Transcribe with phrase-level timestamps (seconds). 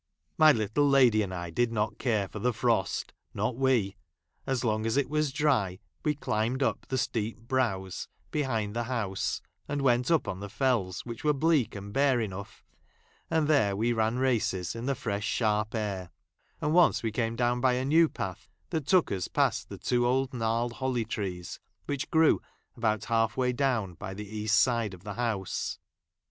[0.39, 3.97] 'My little lady and I did not care for the frost;— not we!
[4.47, 9.43] As long as it was dry we chmbed up the steep brows, behind the house,
[9.67, 12.65] and went up on the Fells, which Avei'e bleak and bare enough,
[13.29, 16.09] and there we ran races in the fresh, sharp air;
[16.59, 20.07] and once we came down by a new path that took us past the two
[20.07, 22.41] old gnarled holly trees, which grew
[22.75, 25.77] about half way down by the east side of the house.